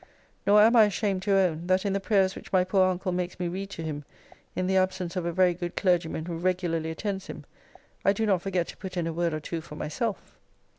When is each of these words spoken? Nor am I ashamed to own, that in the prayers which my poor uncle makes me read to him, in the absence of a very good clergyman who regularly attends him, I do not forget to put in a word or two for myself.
Nor 0.47 0.63
am 0.63 0.75
I 0.75 0.85
ashamed 0.85 1.21
to 1.21 1.33
own, 1.33 1.67
that 1.67 1.85
in 1.85 1.93
the 1.93 1.99
prayers 1.99 2.33
which 2.35 2.51
my 2.51 2.63
poor 2.63 2.89
uncle 2.89 3.11
makes 3.11 3.39
me 3.39 3.47
read 3.47 3.69
to 3.69 3.83
him, 3.83 4.03
in 4.55 4.65
the 4.65 4.75
absence 4.75 5.15
of 5.15 5.27
a 5.27 5.31
very 5.31 5.53
good 5.53 5.75
clergyman 5.75 6.25
who 6.25 6.37
regularly 6.39 6.89
attends 6.89 7.27
him, 7.27 7.45
I 8.03 8.11
do 8.11 8.25
not 8.25 8.41
forget 8.41 8.67
to 8.69 8.77
put 8.77 8.97
in 8.97 9.05
a 9.05 9.13
word 9.13 9.31
or 9.35 9.39
two 9.39 9.61
for 9.61 9.75
myself. 9.75 10.39